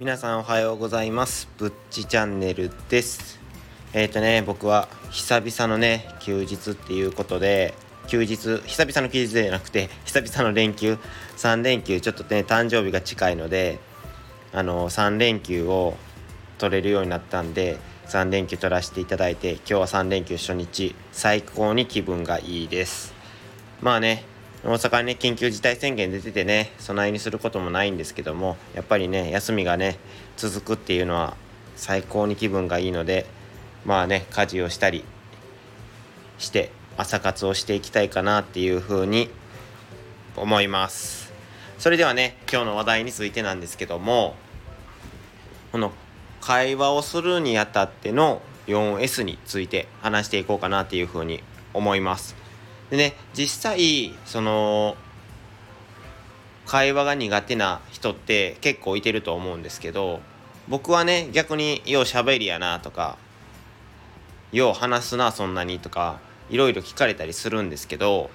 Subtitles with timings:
[0.00, 1.46] 皆さんおはようございます。
[1.58, 3.38] ぶっちチャンネルです。
[3.92, 7.74] えっ、ー、とね僕は久々のね休日っていうことで
[8.06, 10.96] 休日久々の休日じゃなくて久々の連休
[11.36, 13.78] 3連休ちょっとね誕生日が近いので
[14.54, 15.98] あの3連休を
[16.56, 17.76] 取れるようになったんで
[18.06, 23.12] 3連休取らせていただいて今日は3連休初日最高に気分がいいです。
[23.82, 24.24] まあね
[24.62, 29.98] 大阪ね緊急事態宣言出ててね備えにすることもないんですけどもやっぱりね休みがね
[30.36, 31.34] 続くっていうのは
[31.76, 33.24] 最高に気分がいいので
[33.86, 35.02] まあね家事をしたり
[36.38, 39.30] して朝活をしていきたいかなっていうふうに
[40.36, 41.32] 思います。
[41.78, 44.34] それではね今日の話題についてなんですけども
[45.72, 45.92] この
[46.42, 51.42] 会話をするにあたっての 4S について話していこうかなっていうふうに
[51.72, 52.39] 思います。
[52.90, 54.96] でね実際その
[56.66, 60.20] 会話が苦手な人って結構いてると思うんですけど
[60.68, 63.16] 僕はね逆によう喋りやなとか
[64.52, 68.30] よう話すなそんなにとかいろいろ聞かれたりするんですけど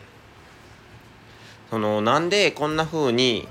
[1.70, 3.48] そのなんでこんな風に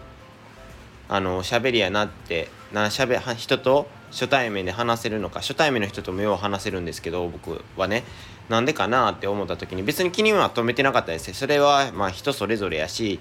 [1.09, 8.05] あの喋りやなってなしゃべ人と初対面で話せるのか初対面の人ともよう話せるんですけど僕はね。
[8.49, 11.33] なんでかなって思った時に別に気には留めてなかったです。
[11.35, 13.19] それはまあ人それぞれやし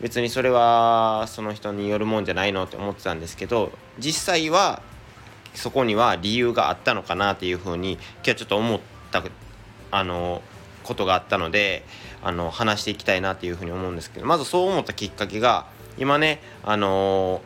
[0.00, 4.82] 別にそれはその人によるもんじゃないのって思ってたんですけど実際は
[5.54, 9.22] そこには理由があったのかなっていうふうに今日ちょっと思った
[9.90, 10.42] あの
[10.84, 11.84] ことがあったので
[12.22, 15.66] あの話していきたいなっていうふうに思うんですけどまずそう思ったきっかけが
[15.98, 17.40] 今ねあの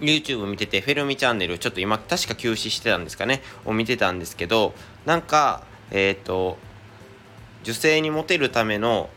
[0.00, 4.74] YouTube 見ててフェルミチャンネルちょっと今確か休止してたんですかねを見てたんですけど
[5.06, 6.58] なんかえっ、ー、と
[7.62, 9.08] 女性にモテるための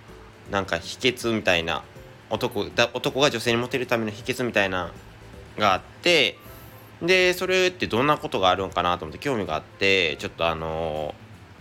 [0.52, 1.84] なんか秘訣みたいな
[2.30, 4.92] 男だ男が女性にモテるための秘訣みたいな
[5.58, 6.38] があって
[7.02, 11.16] でそれってどんなことがあるんかなと思って興味があってちょっとあの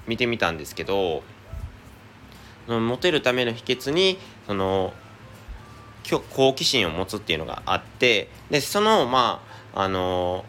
[0.07, 1.23] ー、見てみたんですけど
[2.67, 4.93] モテるための秘訣にその
[6.31, 9.43] 好奇心を持つっていうのがあってでそのま
[9.75, 10.45] ああの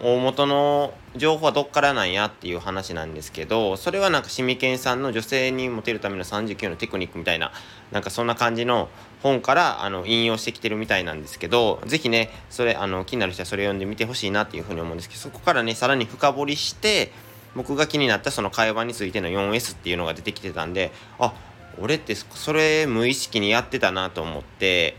[0.00, 7.52] 大元の情報はどっからなんやっていう話なんですけどそれはなんかシミケンさんの女性にモテるための39のテクニックみたいな
[7.90, 8.88] なんかそんな感じの
[9.22, 17.12] 本からあの引用してきてるみたいなんですけど是非ねそれあの気になる人はそれ読んでみてほしいなっていうふうに思うんですけどそこからねさらに深掘りして
[17.54, 21.34] 僕が気になったその会話についての 4S っていうのが出てきてたんであ
[21.78, 24.96] 俺ってそれ無意識にやってたなと思って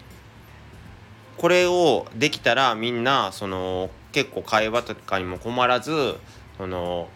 [1.38, 6.16] これをできたらみんなその結構会話とかにも困らず
[6.58, 7.10] その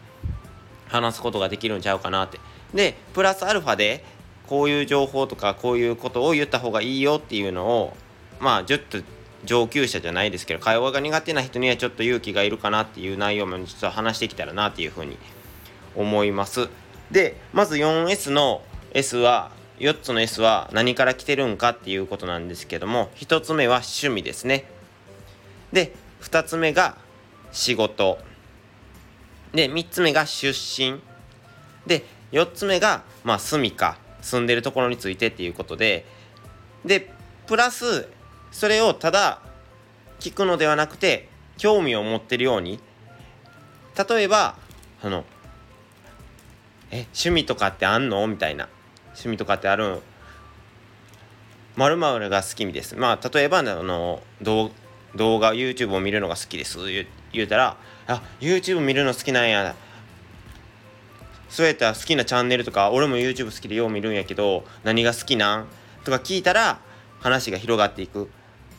[0.90, 2.40] 話すことができるんちゃうかなって。
[2.74, 4.04] でプラスアルファで
[4.48, 7.96] こういう情報とかこういうことを言った方がいいよっていうのを
[8.40, 9.00] まあちょっと
[9.46, 15.18] 上級者じゃないですけど会話が苦手な人にはちょっと勇気がいるかなっていう内容も実は話してきたらなっていうふうに
[15.96, 16.70] 思います。
[17.12, 24.66] でまず 4S の S は4つの S は何から来てるんかっていうことなんですけども1つ目は趣味ですね。
[25.72, 26.98] で2つ目が
[27.52, 28.18] 仕事。
[29.54, 31.00] で3つ目が出身。
[31.86, 36.06] で4つ目がまあ住みか住んでるところについてっていうことで。
[36.86, 37.12] で
[37.48, 38.08] プラス
[38.52, 39.42] それをただ
[40.20, 42.80] 聞くのではなくて興味を持ってるように。
[44.10, 44.56] 例えば
[45.02, 45.26] あの
[46.92, 48.26] え趣味とかってあんの？
[48.28, 48.70] みたいな。
[49.08, 50.02] 趣味とかってある？
[51.76, 51.98] まる
[52.30, 52.96] が好きです。
[52.96, 54.72] まあ例えばあの動
[55.16, 56.78] 動画 YouTube を見るのが好きです。
[57.32, 59.76] 言うたらあ YouTube 見るの好きなんや。
[61.50, 65.68] そうやったら好きなチャンネルとか俺も YouTube 好きでよう見るんやけど何が好きなん？
[66.04, 66.80] とか聞いたら
[67.20, 68.30] 話が広がっていく。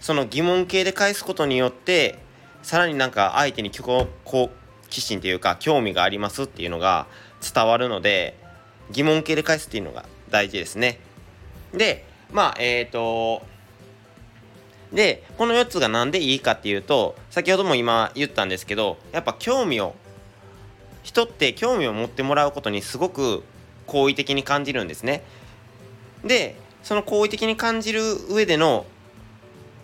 [0.01, 2.19] その疑問形で返すことによって
[2.63, 4.09] さらになんか相手に好
[4.91, 7.07] 奇心というか興味がありますっていうのが
[7.55, 8.39] 伝わるので
[8.91, 11.01] 疑問形で返すっていうのが大事ですね。
[11.73, 13.43] で、まあ、えっ、ー、と、
[14.93, 19.95] で、この4つが何でいいかっていうと、先ほども今言ったんですけど、やっぱ興味を、
[21.03, 23.43] 人って興味を持ってもらうことにすごく
[23.87, 25.23] 好意的に感じるんですね。
[26.25, 28.87] で、その好意的に感じる上での、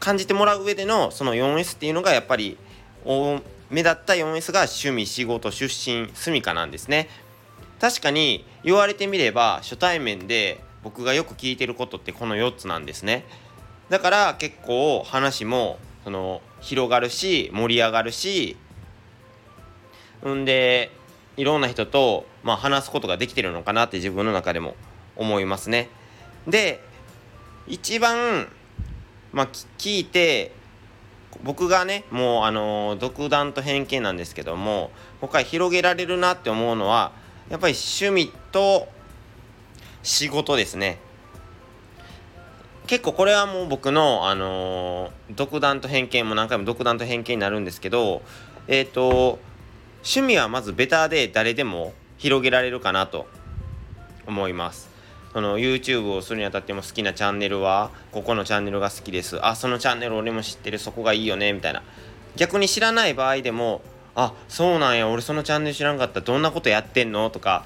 [0.01, 2.59] 感じてもらう上でのその 4S っていうのがやっぱり
[3.05, 7.09] 目立った 4S が趣味、仕事、出身、住みかなんですね。
[7.81, 13.25] 確かに言われてみれば初対面で僕がよく聞いてることってこの4つなんですね
[13.95, 18.57] だから結構話もその広がるし盛り上がるし
[20.27, 20.91] んで
[21.37, 24.75] いろんな人と、まあ、話すことができてるのかなって自分の中でも
[25.15, 25.91] 思いますね。
[26.49, 26.81] で
[27.69, 28.49] 一番、
[29.33, 29.49] まあ、
[29.79, 30.51] 聞いて
[31.45, 37.13] 僕がねもうあの独断と偏見なんですけども今回広げられるなって思うのは
[37.49, 38.89] やっぱり趣味と
[40.03, 40.99] 仕事ですね。
[42.87, 48.23] 結構これはもう僕の、あのー、独断と偏見も何回も独断と偏見になるんですけど
[48.69, 49.39] えっ、ー、と
[50.03, 53.27] 趣味はまずベターで誰でも広げられるかなと
[54.27, 54.91] 思います。
[55.33, 59.45] その YouTube をするにあたっても好きなチャンネルはここのチャンネルが好きです。
[59.45, 60.79] あそのチャンネル俺も知ってる。
[60.79, 61.53] そこがいいよね。
[61.53, 61.83] みたいな。
[62.37, 63.81] 逆に知らない場合でも
[64.15, 65.09] あそうなんや。
[65.09, 66.21] 俺そのチャンネル知らんかった。
[66.21, 67.31] どんなことやってんの？
[67.31, 67.65] とか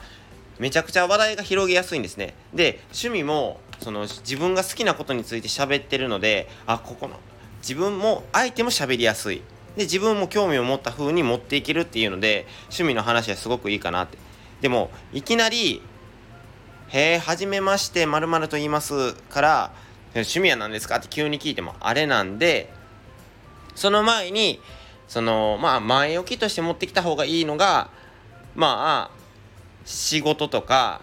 [0.59, 2.35] めちゃくちゃ話題が広げやすいんですね。
[2.55, 7.17] で趣味もその自分が好きなことについて喋ってるのであここの
[7.61, 9.43] 自分も相手も喋りやすい
[9.77, 14.19] で自分も興味を持った風に持っていけるっていうので趣味の話はすごくいいかなって
[14.61, 15.83] でもいきなり
[16.89, 19.71] 「へえはじめましてまると言います」から
[20.15, 22.73] 「趣味は何ですか?」って急に聞いてもあれなんで
[23.75, 24.61] その前に
[25.07, 27.91] そのまあ前置きとして持ってきた方がいいのが
[28.57, 29.19] まあ
[29.85, 31.01] 仕事とか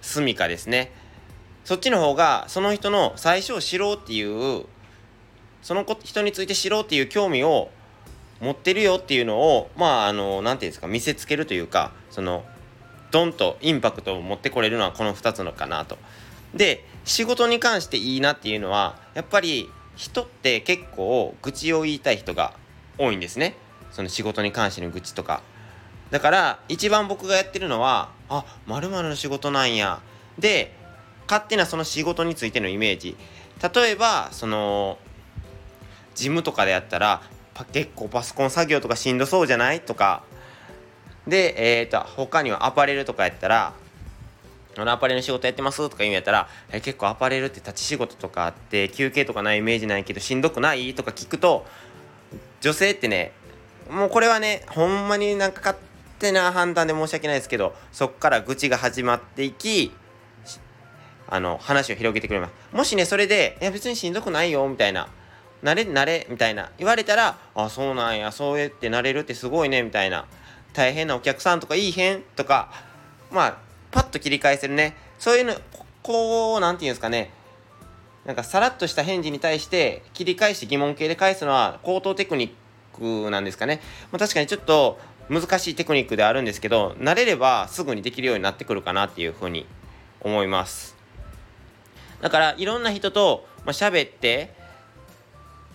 [0.00, 0.92] 住みかですね
[1.64, 4.66] そっちの方がその人の最初を知ろうっていう
[5.62, 7.70] その人について知ろうっていう興味を
[8.40, 12.44] 持ってるよっていうのをまああの何て言うんですか見せつけるというかその
[13.10, 15.96] ドンとインパクトを持ってこれるのはこの2つのかなと。
[16.52, 22.54] で仕事に関していいなっていうのはやっぱり人って結構愚痴を言いたい人が
[22.98, 23.56] 多いんですね。
[23.90, 25.42] その仕事に関しての愚痴とか。
[26.10, 30.00] だから一番僕がやってるのはあまるの仕事なんや。
[30.38, 30.72] で
[31.28, 33.16] 勝手なその仕事についてのイメージ。
[33.74, 34.98] 例えばその
[36.14, 37.22] 事務とかでやったら
[37.72, 39.80] 結構パソコン作業とかしんどそうじゃない？
[39.80, 40.22] とか。
[41.26, 43.72] で、えーと、他にはアパレルとかやったら
[44.76, 45.78] のアパレルの仕事やってます？
[45.78, 50.94] とか言うんやったら、え結構アパレルって立ち仕事とかあって休憩とかないイメージないけどしんどくない？
[50.94, 51.64] とか聞くと
[52.60, 53.32] 女性ってね
[53.88, 55.78] もうこれはねほんまになんか勝
[56.18, 59.92] 手な判断で申し訳ないですけどそっから愚痴が始まっていき
[61.28, 62.52] あの話を広げてくれます。
[62.72, 65.08] もしねそれで「いや別にしんどくないよ」みたいな
[65.62, 70.26] 「なれなれ」みたいな言われたら「あそうなんやそうやってなれるってすごいね」みたいな
[70.74, 72.70] 「大変なお客さんとかいいへん」とか
[73.30, 73.56] まあ
[73.90, 74.96] パッと切り返せるね。
[75.18, 75.54] そういうの
[76.02, 77.30] こう何て言うんですかね。
[78.24, 82.52] なんかさらっとした返事に対して切り返して疑問形で返すのは口頭テクニッ
[83.24, 83.82] クなんですかね、
[84.12, 84.98] まあ、確かにちょっと
[85.28, 89.66] 難しいテクニックであるんですけど慣れればすぐにできるようになってくるかなっていうふうに
[90.20, 90.93] 思います。
[92.20, 94.54] だからいろんな人と、まあ、喋って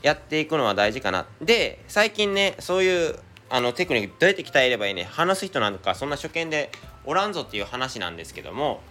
[0.01, 1.25] やっていくのは大事かな。
[1.41, 3.19] で最近ねそういう
[3.49, 6.71] あのテクニックどうやって鍛えればいいね話す人なんかそんな初見で
[7.03, 8.81] おらんぞっていう話なんですけども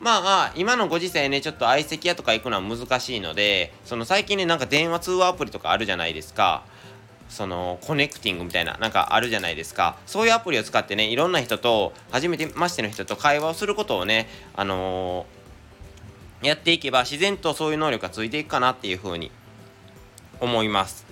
[0.00, 6.64] まあ今のご時世ねちょっと相席屋とか行くのは難しいのでその最近ねなんか電話通話アプリとかあるじゃないですか。
[7.28, 9.96] そのコネクティングみたいななんかあるじゃないですか。
[10.04, 15.41] そういうアプリを使ってねいろんな人と初めてましての人と会話をすることをねあのー
[16.42, 19.30] やっていけば自然とそういう能力がついていくかなっていうふうに
[20.40, 21.06] 思います。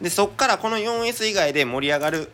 [0.00, 2.30] でそっからこの 4S 以外で盛り上がる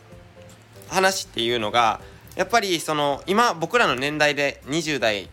[0.89, 2.01] 話っていうのが
[2.35, 5.29] やっぱりその今僕らの年代で20代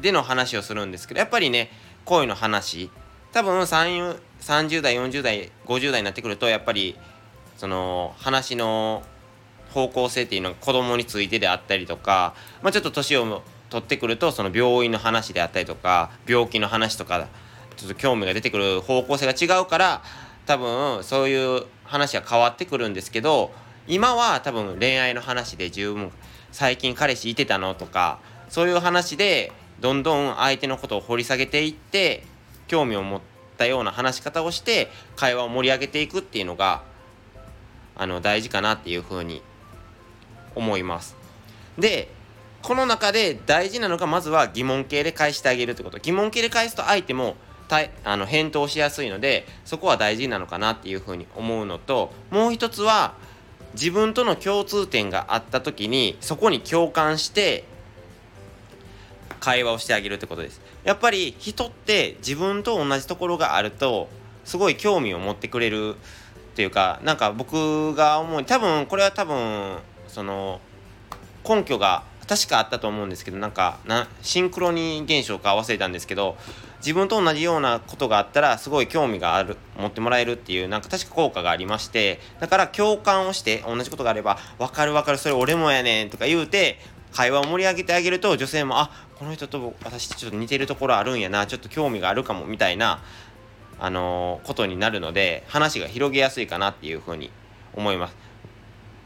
[0.00, 1.70] での話をするんですけどやっぱりね
[2.06, 2.90] 恋の話
[3.32, 6.96] 多分30代40代50代になってくるとやっぱり
[7.58, 9.02] その話の
[9.72, 17.26] 方向性っていうのが子供についてであったりとか、まあ、ちょっと年を取ってくるとその病院の話であったりとか病気の話とか
[17.76, 20.02] ちょっと興味が出てくる方向性が違うから
[20.44, 23.50] 多分そういう話が変わってくるんですけど
[23.88, 26.12] 今は多分恋愛の話で十分
[26.50, 28.18] 最近彼氏いてたのとか
[28.50, 32.24] そういう話でどんどん相手のことを掘り下げていって
[32.68, 33.20] 興味を持っ
[33.56, 36.82] たような話し方をして会話を盛り上げていくっていうのが
[37.96, 39.40] あの大事かなっていうふうに
[40.54, 41.16] 思います。
[41.78, 42.08] で
[42.62, 45.98] この中で大事なのがまずは疑問形で返してあげるってこと。
[45.98, 47.36] 疑問形で返すと相手も
[47.68, 53.14] たいあの返答しやすいのでそこは大事なのかなっていうふうに思うのともう一つは
[53.74, 57.64] 自分との共通点があった時にそこに共感して
[59.40, 60.60] 会話をしてあげるってことです。
[60.84, 64.08] やっぱり人って自分と同じところがあると
[64.44, 70.60] すごい興味を持ってくれるっていうかなんか僕が思う多分これは多分その
[71.48, 76.36] 根拠が確かあったと思うんですけどなんかなシンクロニー現象か忘れたんですけど
[76.78, 86.78] 自分と同じようなことがあったらすごい興味がある持ってもらえるっていうなんか確か効果がありましてだから共感をして同じことがあれば分かる分かるそれ俺もやねんとか言うて
[87.12, 93.02] 会話を盛り上げてあげると女性もあこの人と私ちょっと似てるところあるんやなちょっと興味があるかもみたいな
[93.78, 97.30] あのー、ことになるので話が広げやすいかなっていうふうに
[97.74, 98.31] 思います。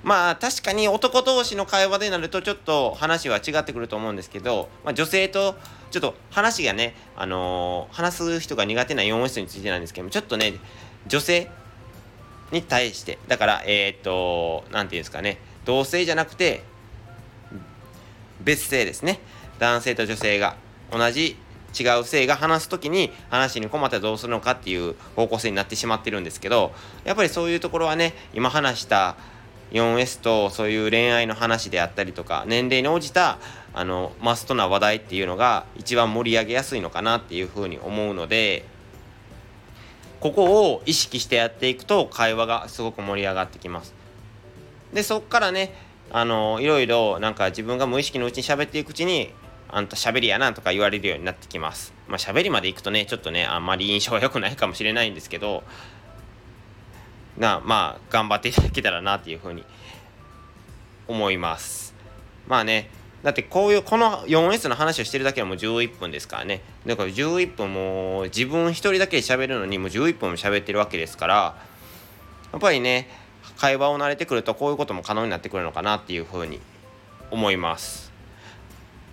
[0.06, 5.56] まあ確かに男同士の会話でなるとちょっと話は違ってくると思うんですけど、まあ、女性と
[5.90, 10.54] ちょっと話がね、あのー、話す人が苦手な 4S についてなんですけどもちょっとね
[11.08, 11.50] 女性
[12.52, 16.62] に対してだからえっ、と何て言うんですかね同性じゃなくて
[18.44, 19.18] 別性ですね。
[19.58, 20.54] 男性と女性が
[20.92, 21.36] 同じ
[21.78, 26.72] 違う性が話す時に話に困ったらどうするのかっていう方向性になってしまってるんですけど
[27.04, 29.16] やっぱりそういうところはね今話した
[29.72, 33.38] 4S とそういう恋愛の話であったりとか年齢に応じた
[33.74, 38.64] あのマストな話題っていうのが一番盛り上げやすいのかなっていうふうに思うので
[40.20, 43.94] ここを意識してやっていくと会話がすごく盛り上がってきます。
[44.92, 45.74] でそっからね
[46.10, 49.32] あのいろいろなんか自分が無意識のうちに喋っていくうちに
[49.68, 51.92] あんた喋りやなとか言われるようになってきます。
[52.08, 55.64] まあ喋りまでいくとねちょっとねあんまり印象は良くないかもしれないんですけど
[57.38, 59.64] なまあ頑張っていただけたらなっていうふうに
[61.08, 61.94] 思います。
[62.46, 62.90] まあね
[63.22, 66.62] だってこういうこの 4S の話をしてるだけでも11分ですからね。
[66.86, 71.34] だから11分も自分一人だけで喋るのにもう11分も喋ってるわけですから
[72.52, 73.08] やっぱりね
[73.56, 76.60] 会話を慣れてくるとこういうことも可能になってくるのかなっていうふうに
[77.30, 78.12] 思います。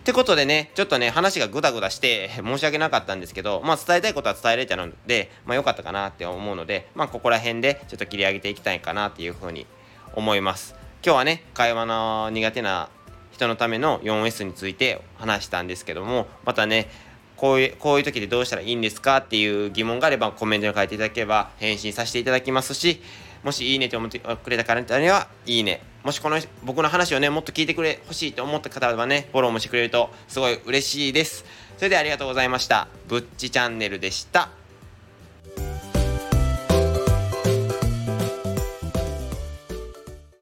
[0.04, 9.66] ってことでね、ちょっとね、話がグダグダして 申し訳なかったんですけど、まあ伝えたいことは伝えれたので、まあ良かったかなって思うので、まあここら辺でちょっと切り上げていきたいかなっていうふうに
[10.14, 10.76] 思います。
[11.06, 12.90] 今日はね、会話の苦手な
[13.32, 16.90] 人のための 4S について話したんですけども、またね、
[17.38, 23.02] こういう、こういう時でどうしたらいいんですかっていう疑問があればコメントに書いていただければ返信させていただきますし、
[23.44, 25.82] もしいいねと思ってくれた方には、いいね。
[26.04, 31.46] もしこの僕の話をね、もっと聞いてくれ、欲しいと思った方はね、フォローもしてくれるとすごい嬉しいです。
[31.78, 32.88] それではありがとうございました。
[33.08, 34.63] ぶっちチャンネルでした。